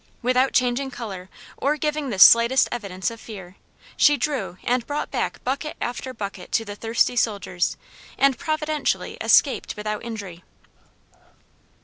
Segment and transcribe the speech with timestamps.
[0.23, 3.55] Without changing color or giving the slightest evidence of fear,
[3.95, 7.77] she drew and brought back bucket after bucket to the thirsty soldiers,
[8.17, 10.43] and providentially escaped without injury.